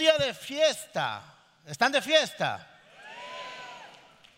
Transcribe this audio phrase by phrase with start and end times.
[0.00, 1.22] día de fiesta.
[1.66, 2.66] ¿Están de fiesta?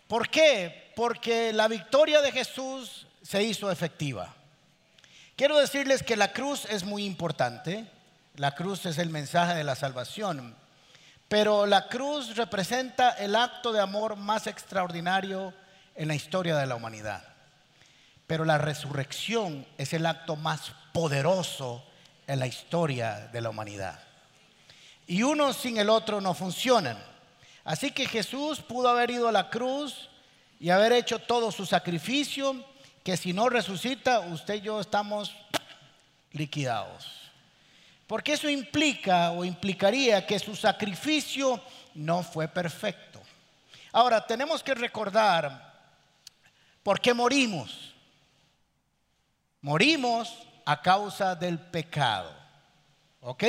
[0.08, 0.92] ¿Por qué?
[0.96, 4.34] Porque la victoria de Jesús se hizo efectiva.
[5.36, 7.86] Quiero decirles que la cruz es muy importante.
[8.36, 10.56] La cruz es el mensaje de la salvación.
[11.28, 15.54] Pero la cruz representa el acto de amor más extraordinario
[15.94, 17.22] en la historia de la humanidad.
[18.26, 21.84] Pero la resurrección es el acto más poderoso
[22.26, 24.11] en la historia de la humanidad.
[25.12, 26.96] Y uno sin el otro no funcionan.
[27.64, 30.08] Así que Jesús pudo haber ido a la cruz
[30.58, 32.64] y haber hecho todo su sacrificio,
[33.04, 35.36] que si no resucita, usted y yo estamos
[36.30, 37.30] liquidados.
[38.06, 41.60] Porque eso implica o implicaría que su sacrificio
[41.94, 43.20] no fue perfecto.
[43.92, 45.74] Ahora, tenemos que recordar
[46.82, 47.92] por qué morimos.
[49.60, 52.34] Morimos a causa del pecado.
[53.20, 53.44] ¿Ok?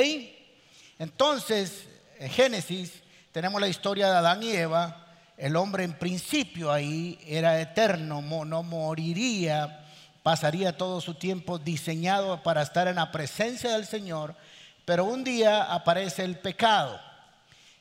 [0.98, 5.06] Entonces, en Génesis tenemos la historia de Adán y Eva.
[5.36, 9.84] El hombre en principio ahí era eterno, no moriría,
[10.22, 14.36] pasaría todo su tiempo diseñado para estar en la presencia del Señor,
[14.84, 17.00] pero un día aparece el pecado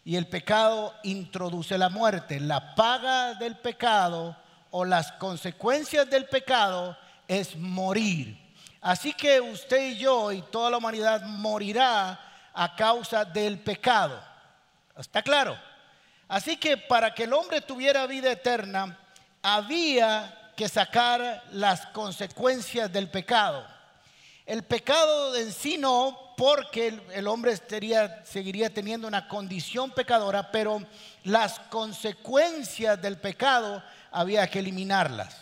[0.04, 2.40] y el pecado introduce la muerte.
[2.40, 4.36] La paga del pecado
[4.72, 6.98] o las consecuencias del pecado
[7.28, 8.38] es morir.
[8.82, 12.20] Así que usted y yo y toda la humanidad morirá
[12.54, 14.22] a causa del pecado.
[14.98, 15.58] ¿Está claro?
[16.28, 18.98] Así que para que el hombre tuviera vida eterna,
[19.42, 23.66] había que sacar las consecuencias del pecado.
[24.46, 30.82] El pecado en sí no, porque el, hombre seguiría teniendo una condición pecadora, pero
[31.24, 35.38] las consecuencias del pecado había que eliminarlas.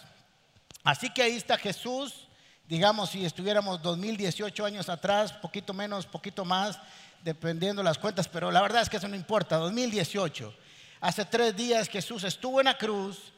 [0.83, 2.27] Así que ahí está Jesús,
[2.67, 6.79] digamos si estuviéramos 2018 años atrás, poquito menos, poquito más,
[7.23, 10.53] dependiendo las cuentas, pero la verdad es que eso no importa, 2018.
[11.01, 13.31] Hace tres días Jesús estuvo en la cruz,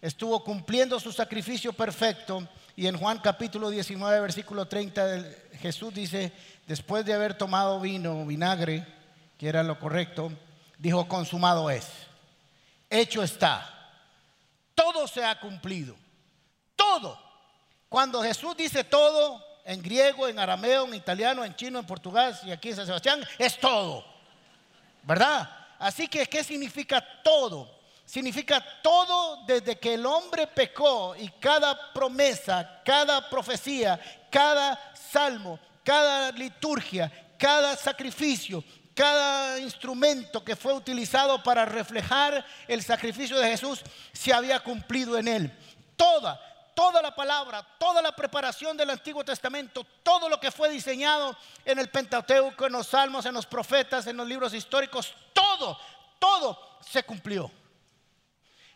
[0.00, 2.46] estuvo cumpliendo su sacrificio perfecto
[2.76, 5.24] y en Juan capítulo 19, versículo 30,
[5.60, 6.32] Jesús dice,
[6.66, 8.86] después de haber tomado vino, vinagre,
[9.38, 10.32] que era lo correcto,
[10.78, 11.86] dijo, consumado es,
[12.88, 13.68] hecho está,
[14.74, 15.94] todo se ha cumplido,
[16.76, 17.18] todo.
[17.88, 22.50] Cuando Jesús dice todo, en griego, en arameo, en italiano, en chino, en portugués y
[22.50, 24.04] aquí en San Sebastián, es todo.
[25.04, 25.48] ¿Verdad?
[25.78, 27.78] Así que, ¿qué significa todo?
[28.04, 36.32] Significa todo desde que el hombre pecó y cada promesa, cada profecía, cada salmo, cada
[36.32, 43.82] liturgia, cada sacrificio, cada instrumento que fue utilizado para reflejar el sacrificio de Jesús
[44.12, 45.58] se había cumplido en él.
[45.94, 46.40] Toda,
[46.80, 51.78] toda la palabra, toda la preparación del Antiguo Testamento, todo lo que fue diseñado en
[51.78, 55.78] el Pentateuco, en los Salmos, en los profetas, en los libros históricos, todo,
[56.18, 57.50] todo se cumplió.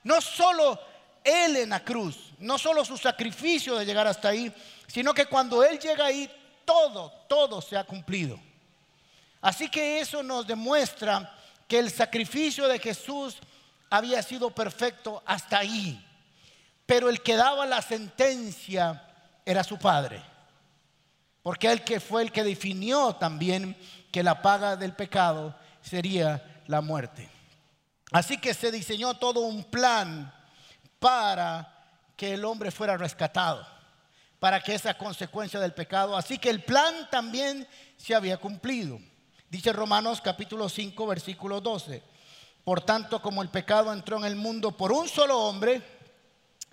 [0.03, 0.78] No solo
[1.25, 4.53] Él en la cruz, no solo su sacrificio de llegar hasta ahí,
[4.87, 6.31] sino que cuando Él llega ahí,
[6.66, 8.38] todo, todo se ha cumplido.
[9.41, 11.34] Así que eso nos demuestra
[11.66, 13.38] que el sacrificio de Jesús
[13.88, 15.98] había sido perfecto hasta ahí.
[16.86, 19.06] Pero el que daba la sentencia
[19.44, 20.22] era su padre.
[21.42, 23.76] Porque él que fue el que definió también
[24.10, 27.28] que la paga del pecado sería la muerte.
[28.12, 30.32] Así que se diseñó todo un plan
[30.98, 31.70] para
[32.16, 33.66] que el hombre fuera rescatado,
[34.38, 37.66] para que esa consecuencia del pecado, así que el plan también
[37.96, 38.98] se había cumplido.
[39.50, 42.02] Dice Romanos capítulo 5 versículo 12.
[42.64, 45.82] Por tanto, como el pecado entró en el mundo por un solo hombre,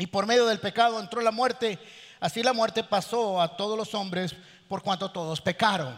[0.02, 1.78] y por medio del pecado entró la muerte.
[2.20, 4.36] Así la muerte pasó a todos los hombres
[4.68, 5.96] por cuanto todos pecaron.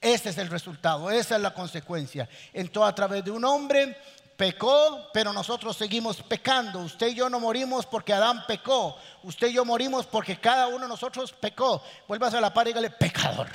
[0.00, 2.28] Ese es el resultado, esa es la consecuencia.
[2.52, 3.96] Entró a través de un hombre,
[4.36, 6.80] pecó, pero nosotros seguimos pecando.
[6.80, 8.98] Usted y yo no morimos porque Adán pecó.
[9.22, 11.80] Usted y yo morimos porque cada uno de nosotros pecó.
[12.08, 13.46] Vuelvas a la par y dígale, pecador.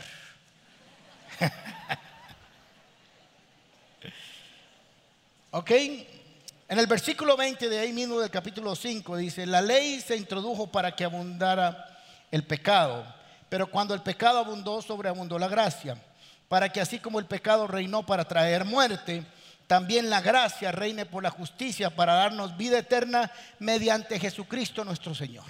[5.52, 5.72] ¿Ok?
[6.70, 10.68] En el versículo 20 de ahí mismo del capítulo 5 dice, la ley se introdujo
[10.68, 11.98] para que abundara
[12.30, 13.04] el pecado,
[13.50, 15.98] pero cuando el pecado abundó, sobreabundó la gracia,
[16.48, 19.26] para que así como el pecado reinó para traer muerte,
[19.66, 25.46] también la gracia reine por la justicia para darnos vida eterna mediante Jesucristo nuestro Señor.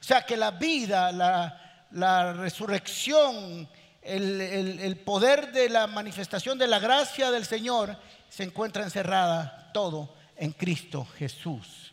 [0.00, 3.68] O sea que la vida, la, resurrección,
[4.00, 7.98] el, el poder de la manifestación de la gracia del Señor
[8.30, 11.92] se encuentra encerrada todo en Cristo Jesús.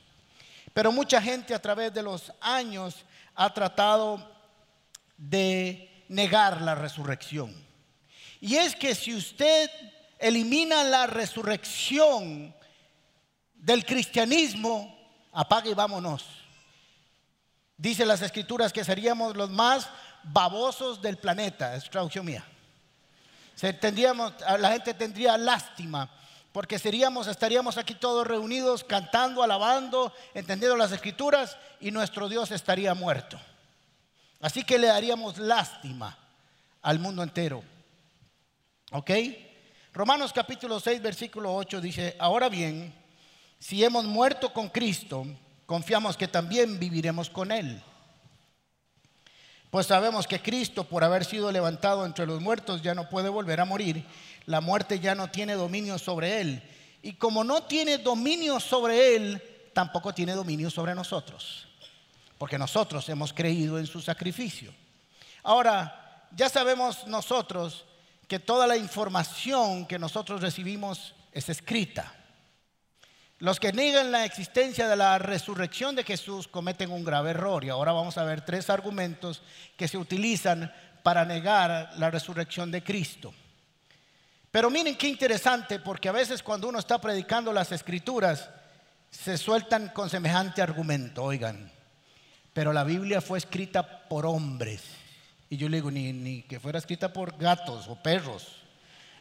[0.73, 2.95] Pero mucha gente a través de los años
[3.35, 4.27] ha tratado
[5.15, 7.53] de negar la resurrección.
[8.41, 9.69] Y es que si usted
[10.17, 12.55] elimina la resurrección
[13.53, 14.97] del cristianismo,
[15.31, 16.25] apague y vámonos.
[17.77, 19.87] Dice las escrituras que seríamos los más
[20.23, 22.43] babosos del planeta, es traducción mía.
[24.57, 26.09] la gente tendría lástima
[26.51, 32.93] porque seríamos, estaríamos aquí todos reunidos cantando, alabando, entendiendo las escrituras y nuestro Dios estaría
[32.93, 33.39] muerto.
[34.41, 36.17] Así que le daríamos lástima
[36.81, 37.63] al mundo entero.
[38.91, 39.11] ¿Ok?
[39.93, 42.93] Romanos capítulo 6, versículo 8 dice, ahora bien,
[43.59, 45.25] si hemos muerto con Cristo,
[45.65, 47.81] confiamos que también viviremos con Él.
[49.69, 53.59] Pues sabemos que Cristo, por haber sido levantado entre los muertos, ya no puede volver
[53.59, 54.03] a morir.
[54.45, 56.63] La muerte ya no tiene dominio sobre Él.
[57.03, 59.41] Y como no tiene dominio sobre Él,
[59.73, 61.67] tampoco tiene dominio sobre nosotros.
[62.37, 64.73] Porque nosotros hemos creído en su sacrificio.
[65.43, 67.85] Ahora, ya sabemos nosotros
[68.27, 72.18] que toda la información que nosotros recibimos es escrita.
[73.39, 77.63] Los que niegan la existencia de la resurrección de Jesús cometen un grave error.
[77.63, 79.41] Y ahora vamos a ver tres argumentos
[79.77, 83.33] que se utilizan para negar la resurrección de Cristo.
[84.51, 88.49] Pero miren qué interesante, porque a veces cuando uno está predicando las escrituras,
[89.09, 91.71] se sueltan con semejante argumento, oigan,
[92.53, 94.81] pero la Biblia fue escrita por hombres.
[95.49, 98.47] Y yo le digo, ni, que fuera escrita por gatos o perros,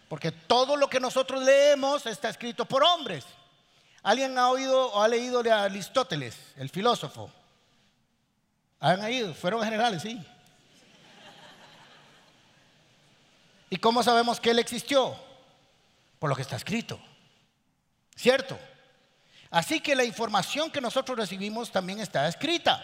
[0.09, 3.25] porque todo lo que nosotros leemos está escrito por hombres.
[4.03, 7.31] ¿Alguien ha oído o ha leído de Aristóteles, el filósofo?
[8.81, 9.35] ¿Han oído?
[9.35, 10.25] Fueron generales, sí.
[13.71, 15.17] ¿Y cómo sabemos que él existió?
[16.19, 16.99] Por lo que está escrito.
[18.15, 18.59] ¿Cierto?
[19.51, 22.83] Así que la información que nosotros recibimos también está escrita.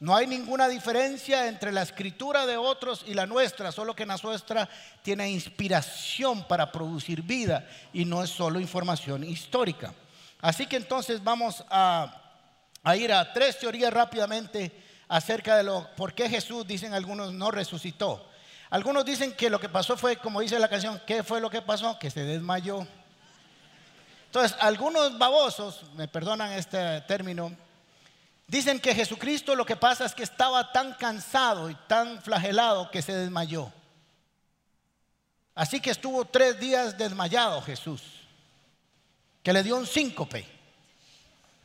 [0.00, 4.16] No hay ninguna diferencia entre la escritura de otros y la nuestra, solo que la
[4.22, 4.68] nuestra
[5.02, 9.94] tiene inspiración para producir vida y no es solo información histórica.
[10.44, 12.20] Así que entonces vamos a,
[12.96, 18.28] ir a tres teorías rápidamente acerca de lo por qué Jesús, dicen algunos, no resucitó.
[18.68, 21.62] Algunos dicen que lo que pasó fue, como dice la canción, ¿qué fue lo que
[21.62, 21.98] pasó?
[21.98, 22.86] Que se desmayó.
[24.26, 27.50] Entonces, algunos babosos, me perdonan este término,
[28.46, 33.00] dicen que Jesucristo lo que pasa es que estaba tan cansado y tan flagelado que
[33.00, 33.72] se desmayó.
[35.54, 38.23] Así que estuvo tres días desmayado Jesús
[39.44, 40.44] que le dio un síncope,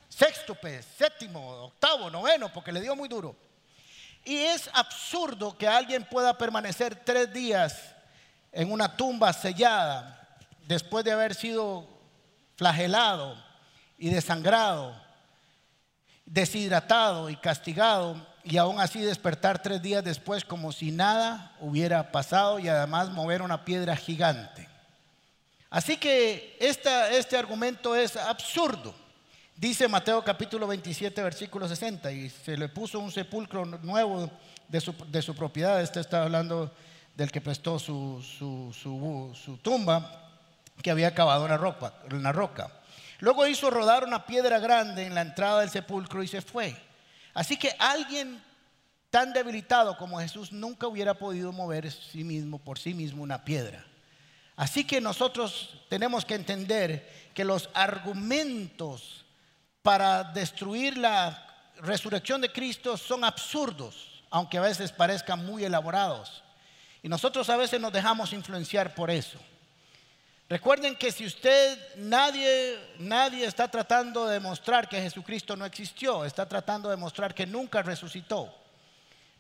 [0.10, 3.36] sextope, séptimo, octavo, noveno, porque le dio muy duro.
[4.26, 7.96] Y es absurdo que alguien pueda permanecer tres días
[8.52, 10.38] en una tumba sellada
[10.68, 11.88] después de haber sido
[12.58, 13.42] flagelado
[13.98, 14.94] y desangrado,
[16.26, 22.60] deshidratado y castigado, y aún así despertar tres días después como si nada hubiera pasado
[22.60, 24.69] y además mover una piedra gigante.
[25.70, 28.96] Así que este argumento es absurdo.
[29.56, 34.32] Dice Mateo capítulo 27, versículo 60, y se le puso un sepulcro nuevo
[34.70, 35.82] de su, propiedad.
[35.82, 36.74] Este está hablando
[37.14, 38.24] del que prestó su,
[39.62, 40.32] tumba,
[40.82, 42.72] que había cavado en la, roca, la roca.
[43.20, 46.74] Luego hizo rodar una piedra grande en la entrada del sepulcro y se fue.
[47.34, 48.42] Así que alguien
[49.10, 53.89] tan debilitado como Jesús nunca hubiera podido mover sí mismo, por sí mismo una piedra.
[54.60, 59.24] Así que nosotros tenemos que entender que los argumentos
[59.82, 61.48] para destruir la
[61.78, 66.44] resurrección de Cristo son absurdos, aunque a veces parezcan muy elaborados.
[67.02, 69.40] Y nosotros a veces nos dejamos influenciar por eso.
[70.50, 76.50] Recuerden que si usted, nadie, nadie está tratando de demostrar que Jesucristo no existió, está
[76.50, 78.54] tratando de demostrar que nunca resucitó.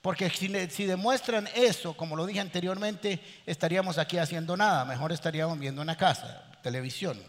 [0.01, 4.85] Porque si, demuestran eso, como lo dije anteriormente, estaríamos aquí haciendo nada.
[4.85, 7.21] Mejor estaríamos viendo una casa, televisión.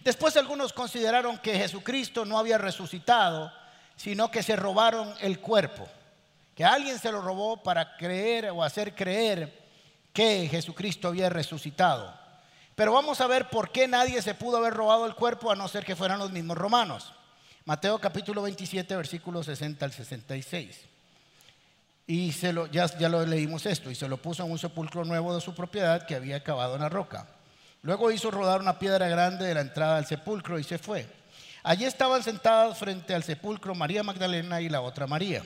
[0.00, 3.52] Después algunos consideraron que Jesucristo no había resucitado,
[3.96, 5.88] sino que se robaron el cuerpo.
[6.56, 9.62] Que alguien se lo robó para creer o hacer creer
[10.12, 12.12] que Jesucristo había resucitado.
[12.74, 15.68] Pero vamos a ver por qué nadie se pudo haber robado el cuerpo a no
[15.68, 17.12] ser que fueran los mismos romanos.
[17.64, 20.93] Mateo capítulo 27, versículos 60 al 66.
[22.06, 25.04] Y se lo, ya, ya lo leímos esto, y se lo puso en un sepulcro
[25.04, 27.26] nuevo de su propiedad que había cavado en la roca.
[27.82, 31.06] Luego hizo rodar una piedra grande de la entrada del sepulcro y se fue.
[31.62, 35.42] Allí estaban sentados frente al sepulcro María Magdalena y la otra María.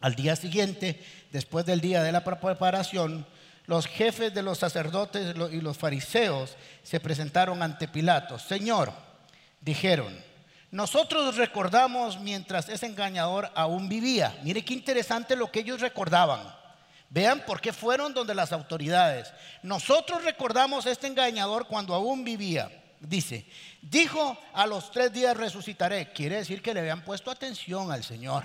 [0.00, 3.26] Al día siguiente, después del día de la preparación,
[3.66, 8.38] los jefes de los sacerdotes y los fariseos se presentaron ante Pilato.
[8.38, 8.92] Señor,
[9.60, 10.16] dijeron,
[10.72, 14.34] nosotros recordamos mientras ese engañador aún vivía.
[14.42, 16.40] Mire qué interesante lo que ellos recordaban.
[17.10, 19.30] Vean por qué fueron donde las autoridades.
[19.62, 22.70] Nosotros recordamos este engañador cuando aún vivía.
[23.00, 23.46] Dice,
[23.82, 26.10] dijo a los tres días resucitaré.
[26.14, 28.44] Quiere decir que le habían puesto atención al Señor.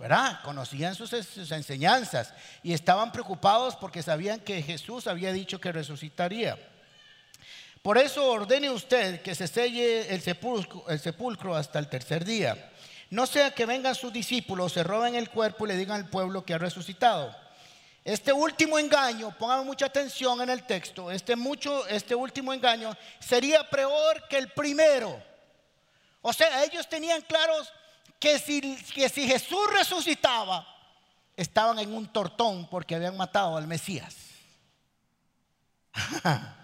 [0.00, 0.40] ¿Verdad?
[0.42, 6.58] Conocían sus, sus enseñanzas y estaban preocupados porque sabían que Jesús había dicho que resucitaría.
[7.82, 12.70] Por eso ordene usted que se selle el sepulcro, el sepulcro hasta el tercer día.
[13.10, 16.44] No sea que vengan sus discípulos, se roben el cuerpo y le digan al pueblo
[16.44, 17.34] que ha resucitado.
[18.04, 23.68] Este último engaño, pongan mucha atención en el texto, este, mucho, este último engaño sería
[23.68, 25.20] peor que el primero.
[26.20, 27.72] O sea, ellos tenían claros
[28.18, 28.60] que si,
[28.94, 30.66] que si Jesús resucitaba,
[31.36, 34.16] estaban en un tortón porque habían matado al Mesías.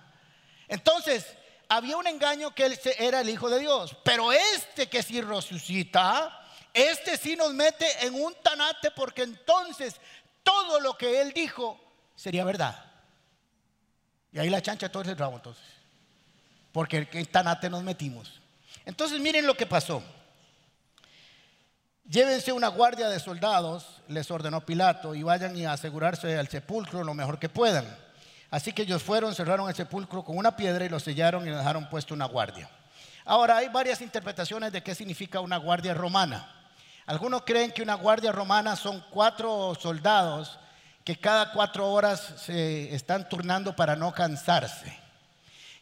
[0.69, 1.27] Entonces,
[1.69, 6.47] había un engaño que él era el Hijo de Dios, pero este que si resucita,
[6.73, 9.97] este sí nos mete en un tanate porque entonces
[10.43, 11.79] todo lo que él dijo
[12.15, 12.85] sería verdad.
[14.33, 15.65] Y ahí la chancha todo ese rabo entonces.
[16.73, 18.41] Porque en tanate nos metimos.
[18.85, 20.03] Entonces miren lo que pasó.
[22.09, 27.13] Llévense una guardia de soldados, les ordenó Pilato, y vayan a asegurarse al sepulcro lo
[27.13, 27.87] mejor que puedan.
[28.51, 31.89] Así que ellos fueron, cerraron el sepulcro con una piedra y lo sellaron y dejaron
[31.89, 32.69] puesto una guardia.
[33.25, 36.51] Ahora hay varias interpretaciones de qué significa una guardia romana.
[37.05, 40.59] Algunos creen que una guardia romana son cuatro soldados
[41.05, 44.99] que cada cuatro horas se están turnando para no cansarse.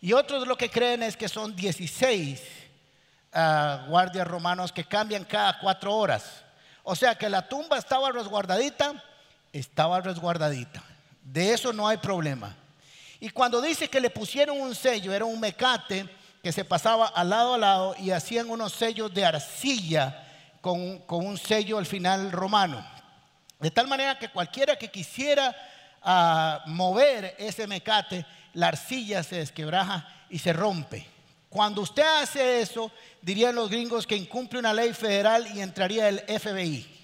[0.00, 2.42] Y otros lo que creen es que son 16
[3.32, 6.44] ah, guardias romanos que cambian cada cuatro horas.
[6.82, 9.02] O sea que la tumba estaba resguardadita,
[9.52, 10.82] estaba resguardadita.
[11.26, 12.56] De eso no hay problema.
[13.18, 16.08] Y cuando dice que le pusieron un sello, era un mecate
[16.40, 20.24] que se pasaba al lado a lado y hacían unos sellos de arcilla
[20.60, 22.86] con, un sello al final romano.
[23.58, 25.56] De tal manera que cualquiera que quisiera
[26.00, 31.08] ah, mover ese mecate, la arcilla se desquebraja y se rompe.
[31.48, 36.20] Cuando usted hace eso, dirían los gringos que incumple una ley federal y entraría el
[36.20, 36.95] FBI.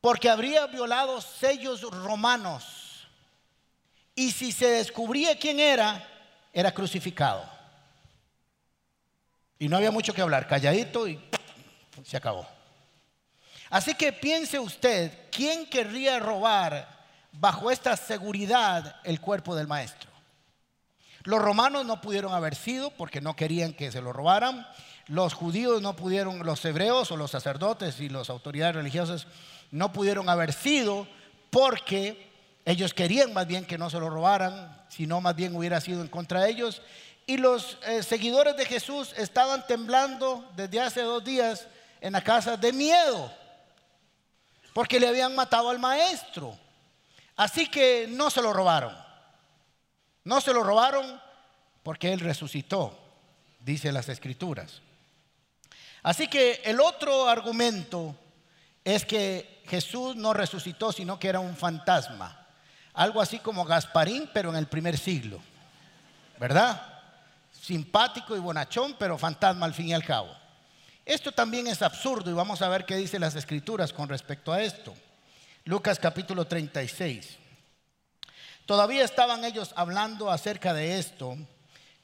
[0.00, 3.06] Porque habría violado sellos romanos.
[4.14, 6.06] Y si se descubría quién era,
[6.52, 7.44] era crucificado.
[9.58, 11.20] Y no había mucho que hablar, calladito y
[12.04, 12.46] se acabó.
[13.68, 16.88] Así que piense usted, ¿quién querría robar
[17.32, 20.10] bajo esta seguridad el cuerpo del maestro?
[21.24, 24.66] Los romanos no pudieron haber sido porque no querían que se lo robaran.
[25.10, 29.26] Los judíos no pudieron, los hebreos o los sacerdotes y las autoridades religiosas
[29.72, 31.08] no pudieron haber sido
[31.50, 32.30] porque
[32.64, 36.06] ellos querían más bien que no se lo robaran, sino más bien hubiera sido en
[36.06, 36.80] contra de ellos
[37.26, 41.66] y los eh, seguidores de Jesús estaban temblando desde hace dos días
[42.00, 43.32] en la casa de miedo,
[44.72, 46.56] porque le habían matado al maestro.
[47.34, 48.96] Así que no se lo robaron.
[50.22, 51.20] No se lo robaron
[51.82, 52.96] porque él resucitó,
[53.58, 54.82] dice las escrituras.
[56.02, 58.14] Así que el otro argumento
[58.84, 62.46] es que Jesús no resucitó, sino que era un fantasma.
[62.94, 65.40] Algo así como Gasparín, pero en el primer siglo.
[66.38, 66.90] ¿Verdad?
[67.70, 70.34] simpático y bonachón, pero fantasma al fin y al cabo.
[71.04, 74.62] Esto también es absurdo y vamos a ver qué dicen las escrituras con respecto a
[74.62, 74.94] esto.
[75.64, 77.36] Lucas capítulo 36.
[78.66, 81.36] Todavía estaban ellos hablando acerca de esto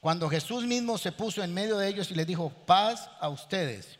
[0.07, 3.99] cuando Jesús mismo se puso en medio de ellos y les dijo, paz a ustedes.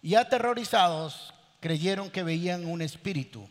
[0.00, 3.46] Y aterrorizados creyeron que veían un espíritu,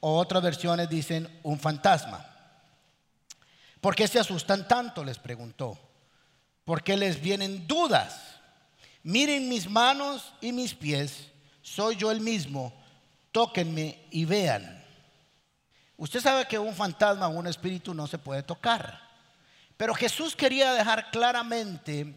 [0.00, 2.26] o otras versiones dicen un fantasma.
[3.80, 5.04] ¿Por qué se asustan tanto?
[5.04, 5.78] les preguntó
[6.64, 8.40] porque les vienen dudas.
[9.04, 11.28] Miren mis manos y mis pies,
[11.62, 12.72] soy yo el mismo,
[13.30, 14.84] tóquenme y vean.
[15.96, 19.05] Usted sabe que un fantasma o un espíritu no se puede tocar,
[19.76, 22.14] pero Jesús quería dejar claramente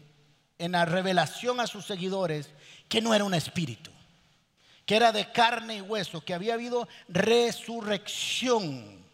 [0.58, 2.50] en la revelación a sus seguidores
[2.88, 3.90] que no era un espíritu,
[4.86, 9.04] que era de carne y hueso, que había habido resurrección,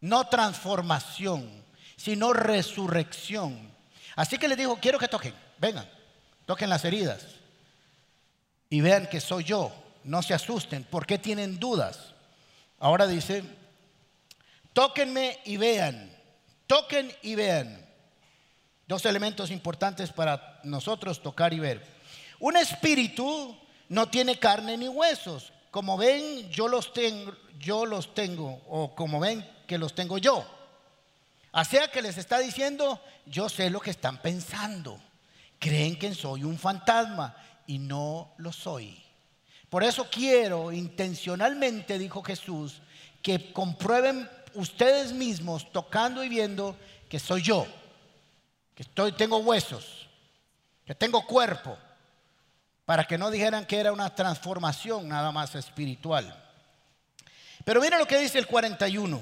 [0.00, 1.64] no transformación,
[1.96, 3.74] sino resurrección.
[4.14, 5.88] Así que les dijo, quiero que toquen, vengan,
[6.46, 7.26] toquen las heridas
[8.70, 9.72] y vean que soy yo,
[10.04, 12.14] no se asusten, ¿por qué tienen dudas?
[12.78, 13.44] Ahora dice,
[14.72, 16.15] tóquenme y vean,
[16.66, 17.84] toquen y vean.
[18.86, 21.84] Dos elementos importantes para nosotros tocar y ver.
[22.38, 23.56] Un espíritu
[23.88, 25.52] no tiene carne ni huesos.
[25.70, 30.46] Como ven, yo los tengo, yo los tengo, o como ven que los tengo yo.
[31.52, 35.00] Así que les está diciendo, yo sé lo que están pensando.
[35.58, 37.34] Creen que soy un fantasma
[37.66, 39.02] y no lo soy.
[39.68, 42.80] Por eso quiero intencionalmente, dijo Jesús,
[43.22, 46.76] que comprueben ustedes mismos, tocando y viendo,
[47.08, 47.66] que soy yo,
[48.74, 50.06] que estoy, tengo huesos,
[50.84, 51.78] que tengo cuerpo,
[52.84, 56.44] para que no dijeran que era una transformación nada más espiritual.
[57.64, 59.20] Pero mira lo que dice el 41.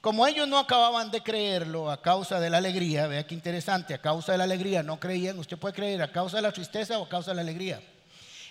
[0.00, 4.02] Como ellos no acababan de creerlo a causa de la alegría, vea qué interesante, a
[4.02, 7.04] causa de la alegría no creían, usted puede creer a causa de la tristeza o
[7.04, 7.80] a causa de la alegría.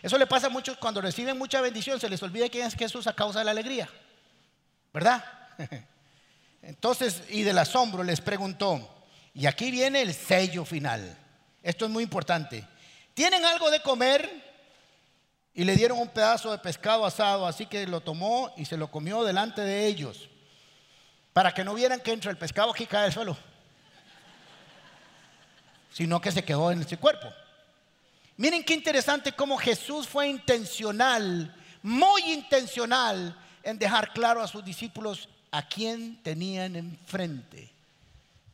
[0.02, 3.08] Eso le pasa a muchos cuando reciben mucha bendición, se les olvida quién es Jesús
[3.08, 3.88] a causa de la alegría,
[4.92, 5.24] ¿verdad?
[6.64, 11.18] Entonces, y del asombro les preguntó, y aquí viene el sello final,
[11.62, 12.66] esto es muy importante,
[13.14, 14.54] ¿tienen algo de comer?
[15.54, 18.90] Y le dieron un pedazo de pescado asado, así que lo tomó y se lo
[18.90, 20.30] comió delante de ellos,
[21.34, 23.38] para que no vieran que entra el pescado aquí cae al suelo,
[25.92, 27.28] sino que se quedó en ese cuerpo.
[28.38, 35.28] Miren qué interesante cómo Jesús fue intencional, muy intencional en dejar claro a sus discípulos
[35.54, 37.72] a quién tenían enfrente,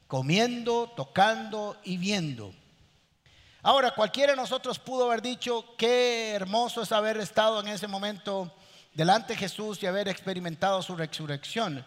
[0.06, 2.53] comiendo, tocando y viendo.
[3.62, 8.53] Ahora, cualquiera de nosotros pudo haber dicho, qué hermoso es haber estado en ese momento
[8.94, 11.86] delante de Jesús y haber experimentado su resurrección.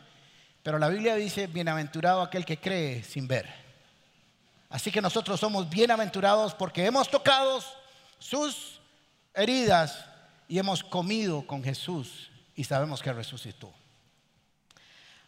[0.62, 3.52] Pero la Biblia dice, bienaventurado aquel que cree sin ver.
[4.70, 7.62] Así que nosotros somos bienaventurados porque hemos tocado
[8.18, 8.80] sus
[9.34, 10.06] heridas
[10.48, 13.81] y hemos comido con Jesús y sabemos que resucitó.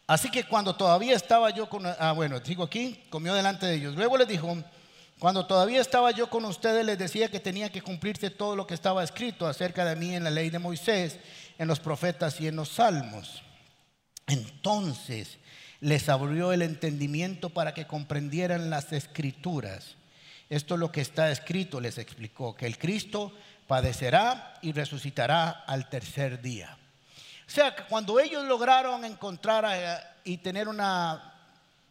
[0.06, 3.94] Así que cuando todavía estaba yo con, ah bueno, digo aquí, comió delante de ellos.
[3.94, 4.56] Luego les dijo,
[5.18, 8.74] cuando todavía estaba yo con ustedes les decía que tenía que cumplirse todo lo que
[8.74, 11.18] estaba escrito acerca de mí en la ley de Moisés,
[11.58, 13.42] en los profetas y en los salmos.
[14.26, 15.38] Entonces
[15.80, 19.96] les abrió el entendimiento para que comprendieran las escrituras.
[20.50, 23.32] Esto es lo que está escrito, les explicó, que el Cristo
[23.66, 26.76] padecerá y resucitará al tercer día.
[27.46, 31.34] O sea, cuando ellos lograron encontrar y tener una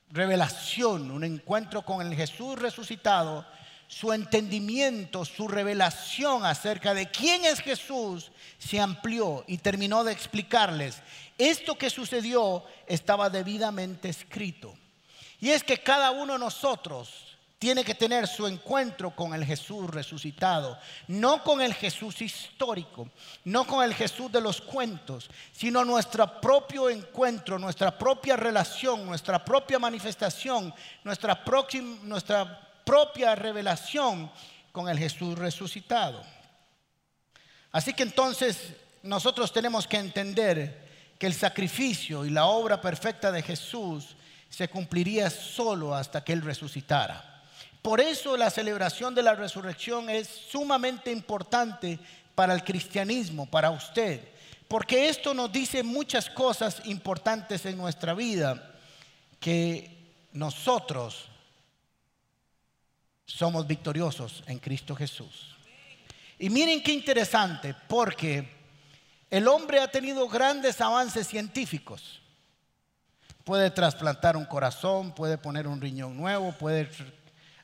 [0.09, 3.45] revelación, un encuentro con el Jesús resucitado,
[3.87, 11.01] su entendimiento, su revelación acerca de quién es Jesús se amplió y terminó de explicarles.
[11.37, 14.75] Esto que sucedió estaba debidamente escrito.
[15.39, 17.32] Y es que cada uno de nosotros
[17.63, 23.07] tiene que tener su encuentro con el Jesús resucitado, no con el Jesús histórico,
[23.45, 29.45] no con el Jesús de los cuentos, sino nuestro propio encuentro, nuestra propia relación, nuestra
[29.45, 30.73] propia manifestación,
[31.05, 31.41] nuestra,
[32.83, 34.29] propia revelación
[34.73, 36.21] con el Jesús resucitado.
[37.71, 38.73] Así que entonces
[39.03, 44.17] nosotros tenemos que entender que el sacrificio y la obra perfecta de Jesús
[44.49, 47.32] se cumpliría solo hasta que Él resucitara.
[47.83, 51.99] Por eso la celebración de la resurrección es sumamente importante
[52.33, 54.25] para el cristianismo, para usted,
[54.69, 58.71] porque esto nos dice muchas cosas importantes en nuestra vida,
[59.37, 59.91] que
[60.31, 61.25] nosotros
[63.25, 65.53] somos victoriosos en Cristo Jesús.
[66.39, 68.47] Y miren qué interesante, porque
[69.29, 72.21] el hombre ha tenido grandes avances científicos.
[73.43, 76.89] Puede trasplantar un corazón, puede poner un riñón nuevo, puede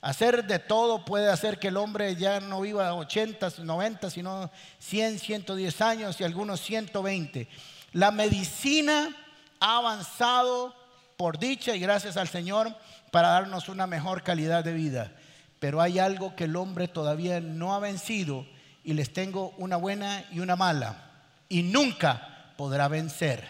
[0.01, 5.19] Hacer de todo puede hacer que el hombre ya no viva 80, 90, sino 100,
[5.19, 7.47] 110 años y algunos 120.
[7.91, 9.13] La medicina
[9.59, 10.73] ha avanzado
[11.17, 12.73] por dicha y gracias al Señor
[13.11, 15.11] para darnos una mejor calidad de vida.
[15.59, 18.45] Pero hay algo que el hombre todavía no ha vencido
[18.85, 21.11] y les tengo una buena y una mala.
[21.49, 23.45] Y nunca podrá vencer.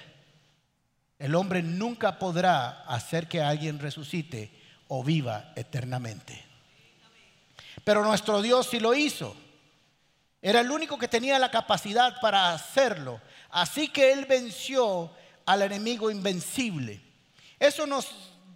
[1.20, 4.59] El hombre nunca podrá hacer que alguien resucite
[4.89, 6.45] o viva eternamente.
[7.84, 9.36] Pero nuestro Dios sí lo hizo.
[10.41, 13.21] Era el único que tenía la capacidad para hacerlo.
[13.49, 15.12] Así que Él venció
[15.45, 17.02] al enemigo invencible.
[17.60, 18.08] Eso nos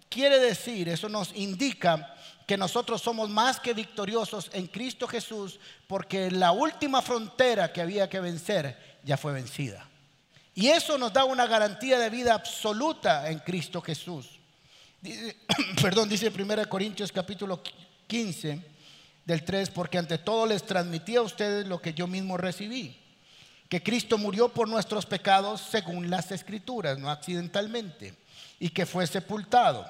[0.08, 2.14] quiere decir, eso nos indica
[2.46, 8.08] que nosotros somos más que victoriosos en Cristo Jesús porque la última frontera que había
[8.08, 9.88] que vencer ya fue vencida.
[10.54, 14.38] Y eso nos da una garantía de vida absoluta en Cristo Jesús.
[15.82, 17.62] perdón, dice 1 Corintios capítulo
[18.06, 18.60] 15,
[19.24, 22.96] del 3, porque ante todo les transmití a ustedes lo que yo mismo recibí,
[23.68, 28.14] que Cristo murió por nuestros pecados según las escrituras, no accidentalmente,
[28.60, 29.86] y que fue sepultado,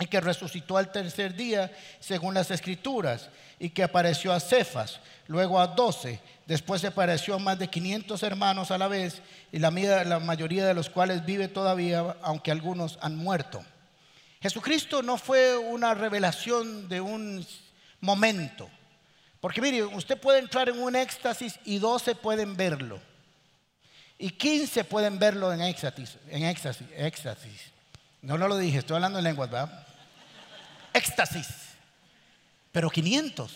[0.00, 5.58] y que resucitó al tercer día según las escrituras, y que apareció a Cefas, luego
[5.60, 9.70] a doce, después se apareció a más de 500 hermanos a la vez, y la
[9.70, 13.64] mayoría de los cuales vive todavía, aunque algunos han muerto.
[14.40, 17.44] Jesucristo no fue una revelación de un
[18.00, 18.70] momento.
[19.40, 23.00] Porque mire, usted puede entrar en un éxtasis y doce pueden verlo.
[24.20, 26.16] y 15 pueden verlo en éxtasis.
[26.28, 27.72] En éxtasis, éxtasis.
[28.22, 29.86] No, no lo dije, estoy hablando en lenguas, ¿verdad?
[30.92, 31.46] Éxtasis.
[32.72, 33.52] Pero 500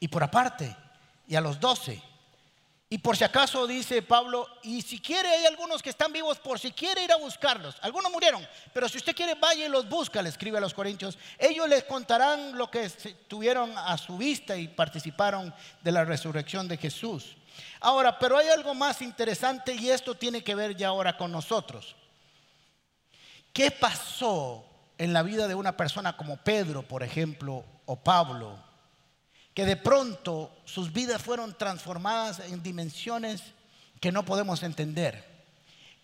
[0.00, 0.74] y por aparte
[1.28, 2.02] y a los 12
[2.92, 6.58] y por si acaso dice Pablo, y si quiere hay algunos que están vivos por
[6.58, 7.74] si quiere ir a buscarlos.
[7.80, 11.16] Algunos murieron, pero si usted quiere vaya y los busca, le escribe a los corintios.
[11.38, 12.90] Ellos les contarán lo que
[13.28, 17.34] tuvieron a su vista y participaron de la resurrección de Jesús.
[17.80, 21.96] Ahora, pero hay algo más interesante y esto tiene que ver ya ahora con nosotros.
[23.54, 24.66] ¿Qué pasó
[24.98, 28.71] en la vida de una persona como Pedro, por ejemplo, o Pablo?
[29.54, 33.42] Que de pronto sus vidas fueron transformadas en dimensiones
[34.00, 35.30] que no podemos entender.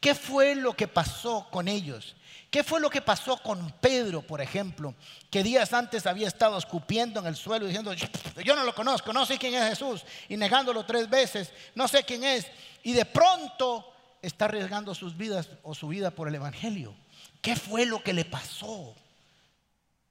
[0.00, 2.14] ¿Qué fue lo que pasó con ellos?
[2.50, 4.94] ¿Qué fue lo que pasó con Pedro, por ejemplo,
[5.30, 9.26] que días antes había estado escupiendo en el suelo diciendo, yo no lo conozco, no
[9.26, 12.46] sé quién es Jesús, y negándolo tres veces, no sé quién es,
[12.82, 16.94] y de pronto está arriesgando sus vidas o su vida por el Evangelio?
[17.42, 18.94] ¿Qué fue lo que le pasó?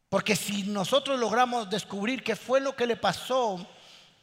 [0.10, 3.66] Porque si nosotros logramos descubrir qué fue lo que le pasó,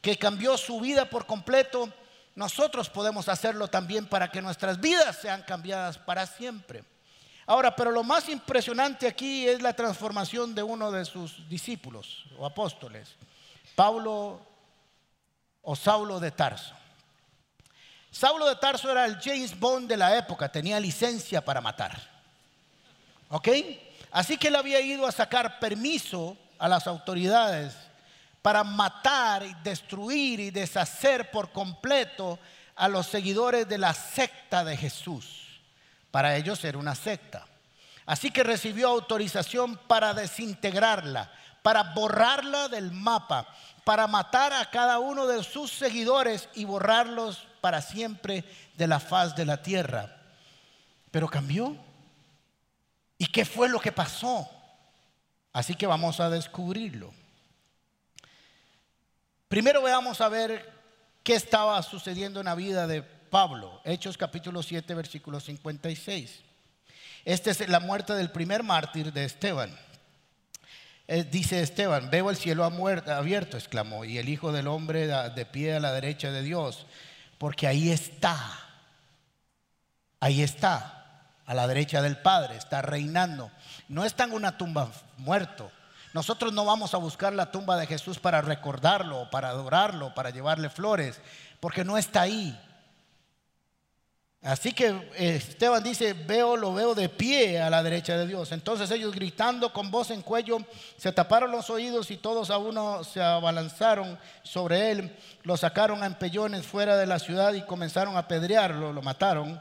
[0.01, 1.93] que cambió su vida por completo,
[2.35, 6.85] nosotros podemos hacerlo también para que nuestras vidas sean cambiadas para siempre.
[7.47, 12.47] Ahora, pero lo más impresionante aquí es la transformación de uno de sus discípulos o
[12.47, 13.15] apóstoles,
[13.75, 14.41] Pablo
[15.63, 16.75] o Saulo de Tarso.
[18.11, 22.01] Saulo de Tarso era el James Bond de la época, tenía licencia para matar.
[23.29, 23.49] ¿Ok?
[24.15, 27.75] Así que él había ido a sacar permiso a las autoridades
[28.43, 32.39] para matar y destruir y deshacer por completo
[32.77, 35.61] a los seguidores de la secta de Jesús.
[36.13, 37.45] Para ellos era una secta.
[38.07, 41.33] Así que recibió autorización para desintegrarla,
[41.65, 43.49] para borrarla del mapa,
[43.83, 48.45] para matar a cada uno de sus seguidores y borrarlos para siempre
[48.77, 50.19] de la faz de la tierra.
[51.11, 51.77] Pero cambió.
[53.19, 54.49] ¿Y qué fue lo que pasó?
[55.53, 57.13] Así que vamos a descubrirlo.
[59.49, 60.73] Primero veamos a ver
[61.23, 63.81] qué estaba sucediendo en la vida de Pablo.
[63.85, 66.41] Hechos capítulo 7, versículo 56.
[67.25, 69.79] Esta es la muerte del primer mártir de Esteban.
[71.07, 75.75] Eh, dice Esteban, veo el cielo abierto, exclamó, y el Hijo del Hombre de pie
[75.75, 76.87] a la derecha de Dios,
[77.37, 78.39] porque ahí está,
[80.19, 81.04] ahí está
[81.47, 83.51] a la derecha del Padre, está reinando.
[83.89, 85.71] No está en una tumba muerto.
[86.13, 90.71] Nosotros no vamos a buscar la tumba de Jesús para recordarlo, para adorarlo, para llevarle
[90.71, 91.21] flores,
[91.61, 92.59] porque no está ahí.
[94.45, 98.53] Así que eh, Esteban dice, veo, lo veo de pie a la derecha de Dios.
[98.53, 100.59] Entonces ellos gritando con voz en cuello,
[100.99, 106.07] se taparon los oídos y todos a uno se abalanzaron sobre él, lo sacaron a
[106.07, 109.61] empellones fuera de la ciudad y comenzaron a apedrearlo, lo mataron.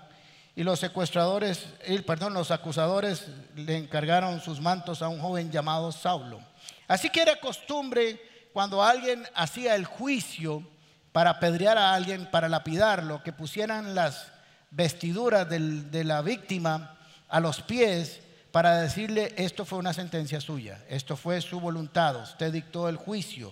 [0.55, 1.65] Y los secuestradores,
[2.05, 6.41] perdón, los acusadores le encargaron sus mantos a un joven llamado Saulo.
[6.87, 8.21] Así que era costumbre
[8.53, 10.63] cuando alguien hacía el juicio
[11.11, 14.31] para apedrear a alguien, para lapidarlo, que pusieran las
[14.69, 16.97] vestiduras de la víctima
[17.29, 18.19] a los pies
[18.51, 23.51] para decirle, esto fue una sentencia suya, esto fue su voluntad, usted dictó el juicio.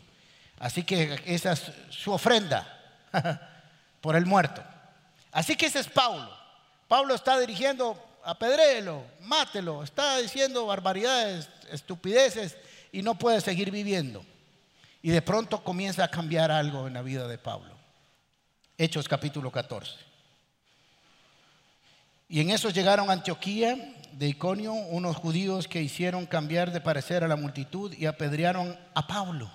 [0.60, 2.68] Así que esa es su ofrenda
[4.02, 4.64] por el muerto.
[5.32, 6.41] Así que ese es Paulo.
[6.92, 12.58] Pablo está dirigiendo, apedréelo, mátelo, está diciendo barbaridades, estupideces
[12.92, 14.26] y no puede seguir viviendo.
[15.02, 17.74] Y de pronto comienza a cambiar algo en la vida de Pablo.
[18.78, 19.94] Hechos capítulo 14.
[22.28, 27.24] Y en eso llegaron a Antioquía de Iconio unos judíos que hicieron cambiar de parecer
[27.24, 29.50] a la multitud y apedrearon a Pablo.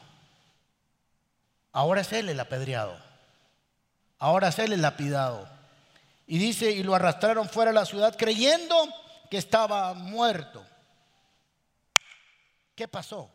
[1.70, 2.96] Ahora es él el apedreado.
[4.18, 5.55] Ahora es él el lapidado.
[6.26, 8.74] Y dice, y lo arrastraron fuera de la ciudad creyendo
[9.30, 10.64] que estaba muerto.
[12.74, 13.30] ¿Qué pasó?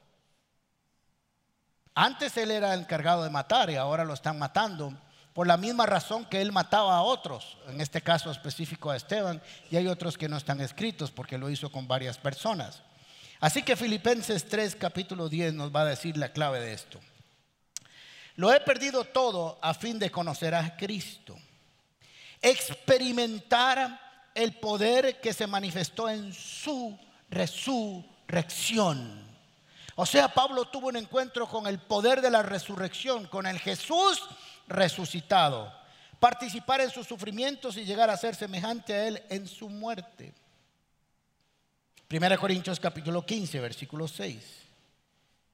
[1.96, 4.94] Antes él era encargado de matar y ahora lo están matando
[5.34, 9.42] por la misma razón que él mataba a otros, en este caso específico a Esteban,
[9.70, 12.82] y hay otros que no están escritos porque lo hizo con varias personas.
[13.40, 17.00] Así que Filipenses 3, capítulo 10 nos va a decir la clave de esto.
[18.36, 21.38] Lo he perdido todo a fin de conocer a Cristo
[22.42, 24.00] experimentar
[24.34, 26.98] el poder que se manifestó en su
[27.30, 29.30] resurrección.
[29.96, 34.24] O sea, Pablo tuvo un encuentro con el poder de la resurrección, con el Jesús
[34.68, 35.72] resucitado.
[36.20, 40.34] Participar en sus sufrimientos y llegar a ser semejante a Él en su muerte.
[42.08, 44.44] Primera Corintios capítulo 15, versículo 6.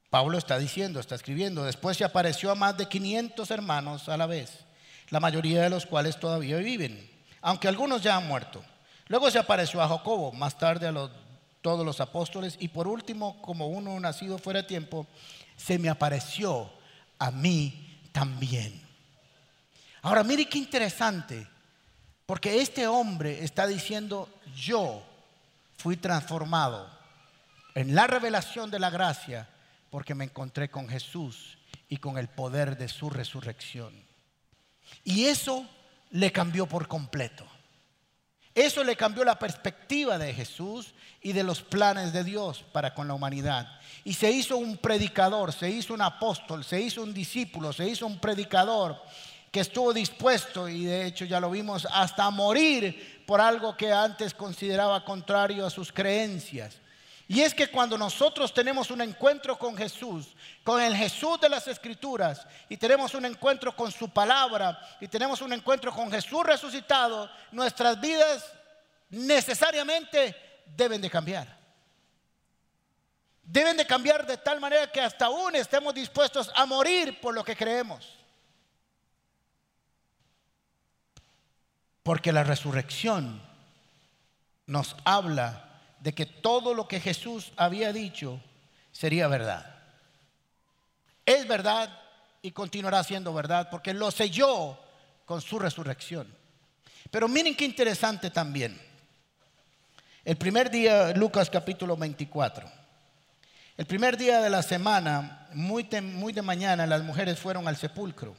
[0.10, 4.26] Pablo está diciendo, está escribiendo, después se apareció a más de 500 hermanos a la
[4.26, 4.67] vez
[5.10, 7.10] la mayoría de los cuales todavía viven,
[7.42, 8.64] aunque algunos ya han muerto.
[9.08, 11.10] Luego se apareció a Jacobo, más tarde a
[11.62, 15.08] todos los apóstoles y por último, como uno nacido fuera de tiempo,
[15.56, 16.70] se me apareció
[17.20, 18.82] a mí también.
[20.02, 21.48] Ahora mire qué interesante,
[22.26, 25.04] porque este hombre está diciendo, yo
[25.78, 26.90] fui transformado
[27.76, 29.48] en la revelación de la gracia
[29.90, 31.58] porque me encontré con Jesús
[31.90, 34.07] y con el poder de su resurrección.
[35.04, 35.66] Y eso
[36.12, 37.46] le cambió por completo.
[38.54, 43.08] Eso le cambió la perspectiva de Jesús y de los planes de Dios para con
[43.08, 43.70] la humanidad.
[44.04, 48.08] Y se hizo un predicador, se hizo un apóstol, se hizo un discípulo, se hizo
[48.08, 49.00] un predicador
[49.52, 54.34] que estuvo dispuesto, y de hecho ya lo vimos, hasta morir por algo que antes
[54.34, 56.78] consideraba contrario a sus creencias.
[57.30, 61.68] Y es que cuando nosotros tenemos un encuentro con Jesús, con el Jesús de las
[61.68, 67.30] Escrituras, y tenemos un encuentro con su palabra, y tenemos un encuentro con Jesús resucitado,
[67.52, 68.46] nuestras vidas
[69.10, 70.36] necesariamente
[70.66, 71.58] deben de cambiar.
[73.44, 77.44] Deben de cambiar de tal manera que hasta aún estemos dispuestos a morir por lo
[77.44, 78.14] que creemos.
[82.04, 83.42] Porque la resurrección
[84.66, 85.67] nos habla
[86.08, 88.40] de que todo lo que Jesús había dicho
[88.94, 89.76] sería verdad.
[91.26, 92.00] Es verdad
[92.42, 94.80] y continuará siendo verdad porque lo selló
[95.26, 96.34] con su resurrección.
[97.12, 98.80] Pero miren qué interesante también.
[100.24, 102.72] El primer día, Lucas capítulo 24.
[103.76, 108.34] El primer día de la semana, muy, muy de mañana, las mujeres fueron al sepulcro,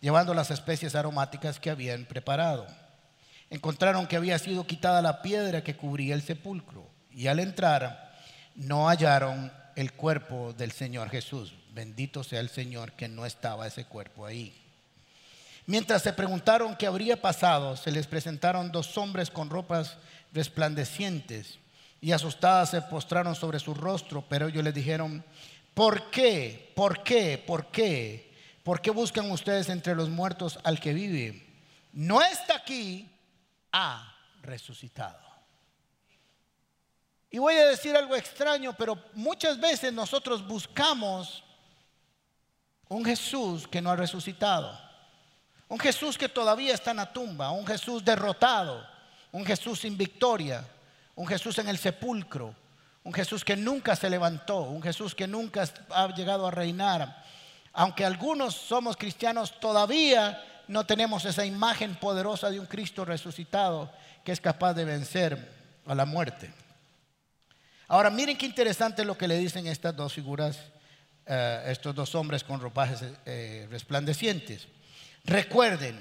[0.00, 2.83] llevando las especies aromáticas que habían preparado
[3.50, 8.14] encontraron que había sido quitada la piedra que cubría el sepulcro y al entrar
[8.54, 11.54] no hallaron el cuerpo del Señor Jesús.
[11.72, 14.60] Bendito sea el Señor que no estaba ese cuerpo ahí.
[15.66, 19.96] Mientras se preguntaron qué habría pasado, se les presentaron dos hombres con ropas
[20.32, 21.58] resplandecientes
[22.00, 25.24] y asustadas se postraron sobre su rostro, pero ellos les dijeron,
[25.72, 26.70] ¿por qué?
[26.76, 27.42] ¿Por qué?
[27.44, 28.30] ¿Por qué?
[28.62, 31.46] ¿Por qué buscan ustedes entre los muertos al que vive?
[31.94, 33.08] No está aquí,
[33.76, 35.18] ha resucitado.
[37.28, 41.42] Y voy a decir algo extraño, pero muchas veces nosotros buscamos
[42.88, 44.78] un Jesús que no ha resucitado.
[45.68, 48.86] Un Jesús que todavía está en la tumba, un Jesús derrotado,
[49.32, 50.64] un Jesús sin victoria,
[51.16, 52.54] un Jesús en el sepulcro,
[53.02, 57.24] un Jesús que nunca se levantó, un Jesús que nunca ha llegado a reinar.
[57.72, 63.90] Aunque algunos somos cristianos todavía no tenemos esa imagen poderosa de un Cristo resucitado
[64.24, 65.52] que es capaz de vencer
[65.86, 66.52] a la muerte.
[67.88, 70.58] Ahora miren qué interesante lo que le dicen estas dos figuras,
[71.26, 74.68] eh, estos dos hombres con ropajes eh, resplandecientes.
[75.24, 75.98] Recuerden,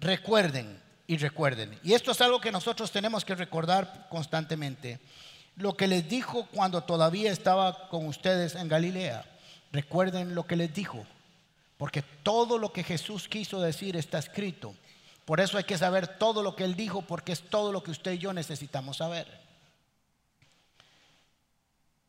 [0.00, 1.78] recuerden y recuerden.
[1.82, 4.98] Y esto es algo que nosotros tenemos que recordar constantemente.
[5.56, 9.24] Lo que les dijo cuando todavía estaba con ustedes en Galilea.
[9.72, 11.06] Recuerden lo que les dijo.
[11.76, 14.74] Porque todo lo que Jesús quiso decir está escrito.
[15.24, 17.90] Por eso hay que saber todo lo que Él dijo, porque es todo lo que
[17.90, 19.26] usted y yo necesitamos saber.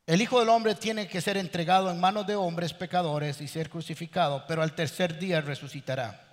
[0.06, 3.70] El Hijo del Hombre tiene que ser entregado en manos de hombres pecadores y ser
[3.70, 6.26] crucificado, pero al tercer día resucitará.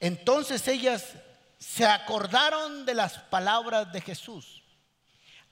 [0.00, 1.14] Entonces ellas
[1.58, 4.62] se acordaron de las palabras de Jesús.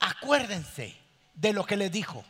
[0.01, 0.97] Acuérdense
[1.35, 2.25] de lo que le dijo.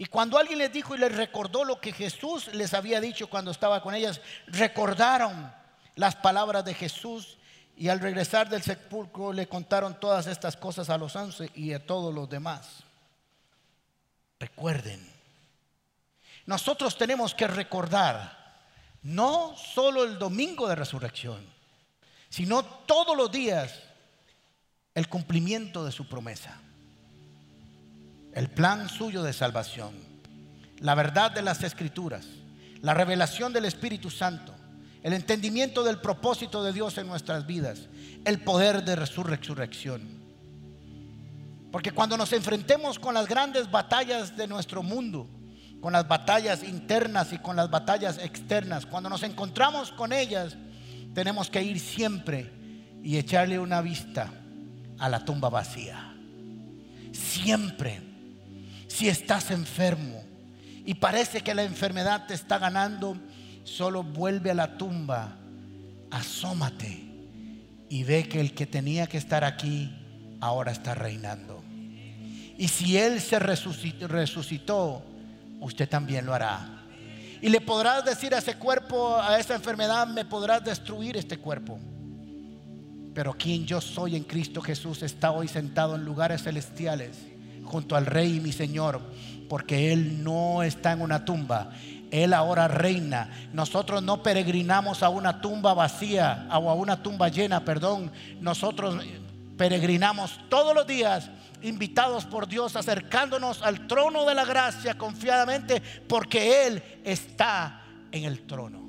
[0.00, 3.50] Y cuando alguien les dijo y les recordó lo que Jesús les había dicho cuando
[3.50, 5.52] estaba con ellas, recordaron
[5.94, 7.36] las palabras de Jesús
[7.76, 11.84] y al regresar del sepulcro le contaron todas estas cosas a los once y a
[11.84, 12.82] todos los demás.
[14.38, 15.06] Recuerden,
[16.46, 18.58] nosotros tenemos que recordar
[19.02, 21.46] no solo el domingo de resurrección,
[22.30, 23.82] sino todos los días
[24.94, 26.58] el cumplimiento de su promesa
[28.34, 29.92] el plan suyo de salvación,
[30.80, 32.26] la verdad de las escrituras,
[32.80, 34.54] la revelación del Espíritu Santo,
[35.02, 37.88] el entendimiento del propósito de Dios en nuestras vidas,
[38.24, 40.20] el poder de resurrección.
[41.72, 45.28] Porque cuando nos enfrentemos con las grandes batallas de nuestro mundo,
[45.80, 50.56] con las batallas internas y con las batallas externas, cuando nos encontramos con ellas,
[51.14, 52.52] tenemos que ir siempre
[53.02, 54.30] y echarle una vista
[54.98, 56.14] a la tumba vacía.
[57.12, 58.09] Siempre
[58.90, 60.20] si estás enfermo
[60.84, 63.16] y parece que la enfermedad te está ganando,
[63.62, 65.36] solo vuelve a la tumba,
[66.10, 67.00] asómate
[67.88, 69.96] y ve que el que tenía que estar aquí
[70.40, 71.62] ahora está reinando.
[72.58, 75.04] Y si Él se resucitó,
[75.60, 76.82] usted también lo hará.
[77.40, 81.78] Y le podrás decir a ese cuerpo, a esa enfermedad, me podrás destruir este cuerpo.
[83.14, 87.30] Pero quien yo soy en Cristo Jesús está hoy sentado en lugares celestiales
[87.70, 89.00] junto al Rey y mi Señor,
[89.48, 91.70] porque Él no está en una tumba.
[92.10, 93.30] Él ahora reina.
[93.52, 98.10] Nosotros no peregrinamos a una tumba vacía o a una tumba llena, perdón.
[98.40, 98.96] Nosotros
[99.56, 101.30] peregrinamos todos los días
[101.62, 108.46] invitados por Dios, acercándonos al trono de la gracia confiadamente, porque Él está en el
[108.46, 108.80] trono.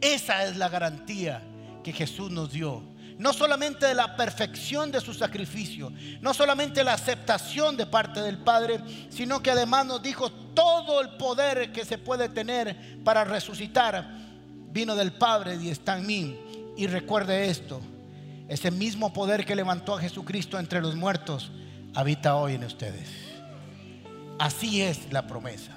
[0.00, 1.42] Esa es la garantía
[1.84, 2.82] que Jesús nos dio.
[3.18, 8.38] No solamente de la perfección de su sacrificio, no solamente la aceptación de parte del
[8.38, 14.08] Padre, sino que además nos dijo todo el poder que se puede tener para resucitar
[14.70, 16.38] vino del Padre y está en mí.
[16.76, 17.80] Y recuerde esto,
[18.48, 21.50] ese mismo poder que levantó a Jesucristo entre los muertos
[21.94, 23.08] habita hoy en ustedes.
[24.38, 25.72] Así es la promesa.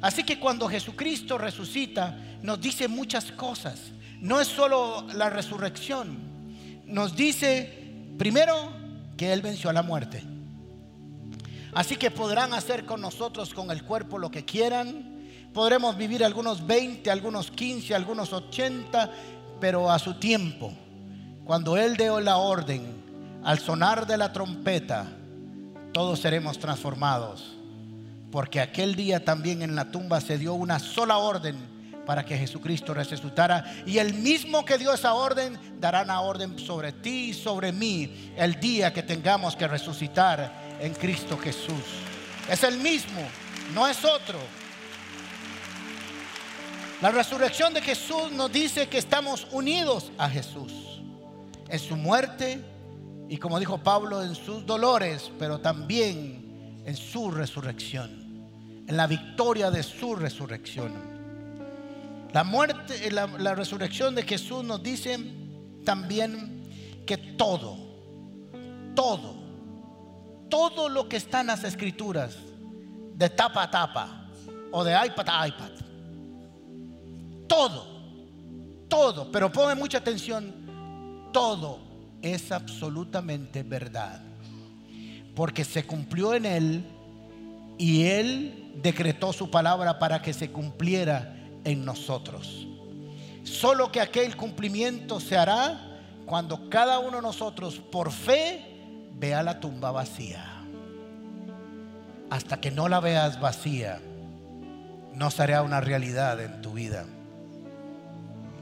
[0.00, 3.92] Así que cuando Jesucristo resucita, nos dice muchas cosas.
[4.20, 6.33] No es solo la resurrección.
[6.86, 8.54] Nos dice, primero,
[9.16, 10.22] que Él venció a la muerte.
[11.74, 15.28] Así que podrán hacer con nosotros, con el cuerpo, lo que quieran.
[15.52, 19.10] Podremos vivir algunos 20, algunos 15, algunos 80,
[19.60, 20.72] pero a su tiempo.
[21.44, 23.02] Cuando Él dio la orden,
[23.42, 25.06] al sonar de la trompeta,
[25.92, 27.56] todos seremos transformados.
[28.30, 31.73] Porque aquel día también en la tumba se dio una sola orden
[32.06, 33.82] para que Jesucristo resucitara.
[33.86, 38.32] Y el mismo que dio esa orden dará una orden sobre ti y sobre mí
[38.36, 41.84] el día que tengamos que resucitar en Cristo Jesús.
[42.50, 43.20] Es el mismo,
[43.74, 44.38] no es otro.
[47.00, 50.72] La resurrección de Jesús nos dice que estamos unidos a Jesús
[51.68, 52.64] en su muerte
[53.28, 58.10] y como dijo Pablo, en sus dolores, pero también en su resurrección,
[58.86, 61.13] en la victoria de su resurrección.
[62.34, 65.16] La muerte, la, la resurrección de Jesús nos dice
[65.84, 66.64] también
[67.06, 67.76] que todo,
[68.96, 69.36] todo,
[70.50, 72.36] todo lo que está en las escrituras,
[73.14, 74.26] de tapa a tapa
[74.72, 75.70] o de iPad a iPad,
[77.46, 77.86] todo,
[78.88, 81.78] todo, pero ponme mucha atención, todo
[82.20, 84.20] es absolutamente verdad.
[85.36, 86.84] Porque se cumplió en Él
[87.78, 92.66] y Él decretó su palabra para que se cumpliera en nosotros.
[93.42, 95.80] Solo que aquel cumplimiento se hará
[96.26, 98.64] cuando cada uno de nosotros por fe
[99.18, 100.44] vea la tumba vacía.
[102.30, 104.00] Hasta que no la veas vacía,
[105.14, 107.04] no será una realidad en tu vida.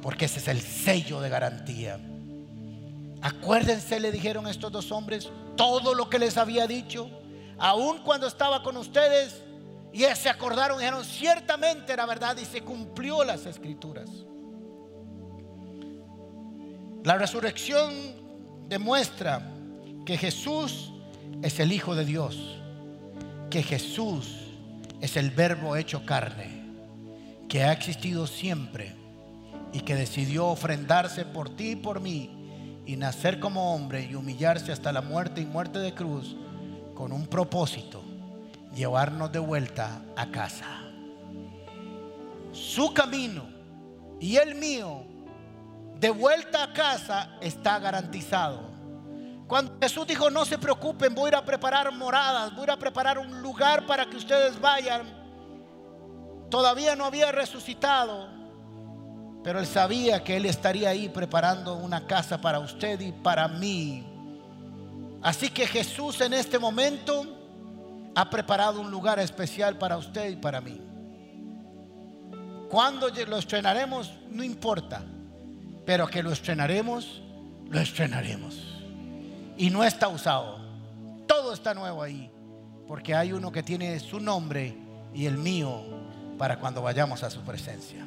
[0.02, 1.98] Porque ese es el sello de garantía.
[3.22, 7.08] Acuérdense, le dijeron estos dos hombres, todo lo que les había dicho,
[7.56, 9.42] aun cuando estaba con ustedes,
[9.92, 14.08] y se acordaron y dijeron, ciertamente era verdad y se cumplió las escrituras.
[17.04, 17.92] La resurrección
[18.68, 19.52] demuestra
[20.06, 20.92] que Jesús
[21.42, 22.60] es el Hijo de Dios,
[23.50, 24.42] que Jesús
[25.00, 26.62] es el verbo hecho carne,
[27.48, 28.94] que ha existido siempre
[29.72, 32.42] y que decidió ofrendarse por ti y por mí
[32.86, 36.36] y nacer como hombre y humillarse hasta la muerte y muerte de cruz
[36.94, 38.01] con un propósito,
[38.74, 40.66] llevarnos de vuelta a casa.
[42.52, 43.44] Su camino
[44.20, 45.04] y el mío
[45.98, 48.70] de vuelta a casa está garantizado.
[49.46, 52.70] Cuando Jesús dijo, no se preocupen, voy a ir a preparar moradas, voy a ir
[52.70, 55.02] a preparar un lugar para que ustedes vayan,
[56.48, 58.42] todavía no había resucitado
[59.42, 64.06] pero él sabía que él estaría ahí preparando una casa para usted y para mí.
[65.20, 67.41] Así que Jesús en este momento
[68.14, 70.80] ha preparado un lugar especial para usted y para mí.
[72.68, 75.04] Cuando lo estrenaremos, no importa,
[75.84, 77.22] pero que lo estrenaremos,
[77.68, 78.58] lo estrenaremos.
[79.56, 80.58] Y no está usado,
[81.26, 82.30] todo está nuevo ahí,
[82.88, 84.74] porque hay uno que tiene su nombre
[85.14, 85.82] y el mío
[86.38, 88.06] para cuando vayamos a su presencia.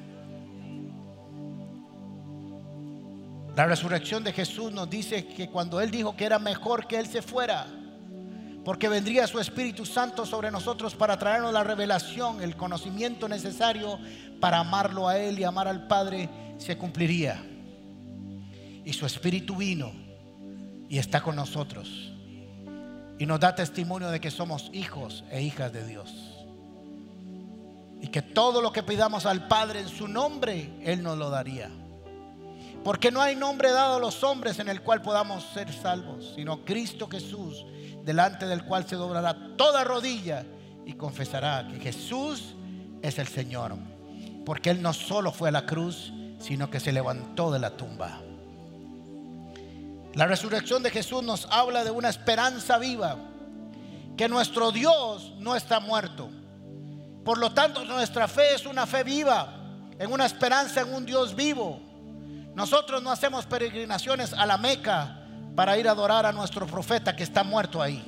[3.56, 7.08] La resurrección de Jesús nos dice que cuando Él dijo que era mejor que Él
[7.08, 7.68] se fuera,
[8.66, 14.00] porque vendría su Espíritu Santo sobre nosotros para traernos la revelación, el conocimiento necesario
[14.42, 17.46] para amarlo a Él y amar al Padre, se cumpliría.
[18.84, 19.94] Y su Espíritu vino
[20.90, 22.12] y está con nosotros.
[23.20, 26.12] Y nos da testimonio de que somos hijos e hijas de Dios.
[28.02, 31.70] Y que todo lo que pidamos al Padre en su nombre, Él nos lo daría.
[32.84, 36.66] Porque no hay nombre dado a los hombres en el cual podamos ser salvos, sino
[36.66, 37.64] Cristo Jesús,
[38.06, 40.46] delante del cual se doblará toda rodilla
[40.86, 42.56] y confesará que Jesús
[43.02, 43.76] es el Señor.
[44.46, 48.22] Porque Él no solo fue a la cruz, sino que se levantó de la tumba.
[50.14, 53.18] La resurrección de Jesús nos habla de una esperanza viva,
[54.16, 56.30] que nuestro Dios no está muerto.
[57.26, 59.52] Por lo tanto, nuestra fe es una fe viva,
[59.98, 61.82] en una esperanza en un Dios vivo.
[62.54, 65.15] Nosotros no hacemos peregrinaciones a la Meca
[65.56, 68.04] para ir a adorar a nuestro profeta que está muerto ahí.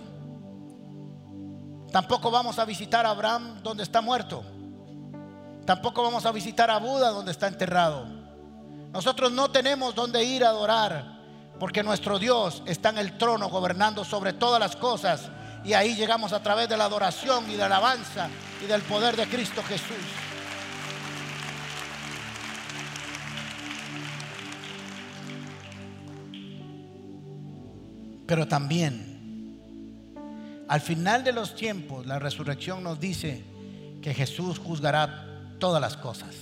[1.92, 4.44] Tampoco vamos a visitar a Abraham donde está muerto.
[5.66, 8.06] Tampoco vamos a visitar a Buda donde está enterrado.
[8.92, 11.18] Nosotros no tenemos donde ir a adorar
[11.60, 15.30] porque nuestro Dios está en el trono gobernando sobre todas las cosas
[15.64, 18.30] y ahí llegamos a través de la adoración y de la alabanza
[18.64, 19.98] y del poder de Cristo Jesús.
[28.28, 29.56] Pero también,
[30.68, 33.42] al final de los tiempos, la resurrección nos dice
[34.02, 36.36] que Jesús juzgará todas las cosas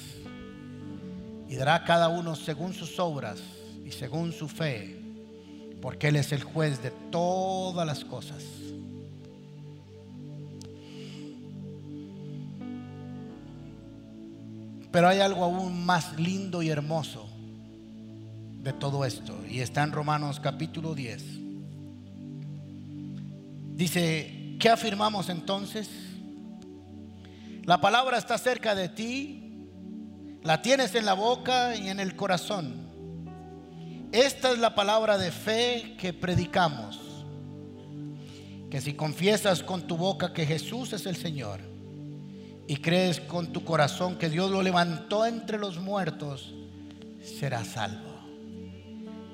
[1.47, 3.39] y dará a cada uno según sus obras
[3.85, 4.99] y según su fe,
[5.79, 8.43] porque Él es el juez de todas las cosas.
[14.91, 17.29] Pero hay algo aún más lindo y hermoso
[18.63, 21.44] de todo esto, y está en Romanos capítulo 10
[23.75, 25.89] Dice, ¿qué afirmamos entonces?
[27.63, 29.67] La palabra está cerca de ti,
[30.43, 32.85] la tienes en la boca y en el corazón.
[34.13, 37.01] Esta es la palabra de fe que predicamos,
[38.71, 41.59] que si confiesas con tu boca que Jesús es el Señor
[42.67, 46.53] y crees con tu corazón que Dios lo levantó entre los muertos,
[47.21, 48.21] serás salvo.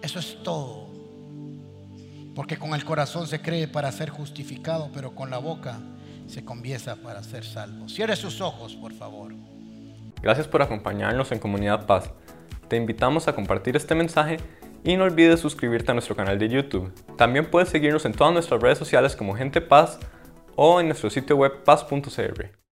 [0.02, 0.91] Eso es todo.
[2.36, 5.80] Porque con el corazón se cree para ser justificado, pero con la boca
[6.28, 7.90] se confiesa para ser salvo.
[7.90, 9.34] Cierre sus ojos, por favor.
[10.22, 12.12] Gracias por acompañarnos en Comunidad Paz.
[12.68, 14.38] Te invitamos a compartir este mensaje
[14.84, 16.94] y no olvides suscribirte a nuestro canal de YouTube.
[17.18, 20.00] También puedes seguirnos en todas nuestras redes sociales como Gente Paz
[20.56, 22.61] o en nuestro sitio web paz.cr.